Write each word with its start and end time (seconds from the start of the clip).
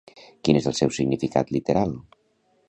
Quin 0.47 0.57
és 0.61 0.69
el 0.71 0.75
seu 0.79 0.93
significat 0.99 1.53
literal? 1.59 1.95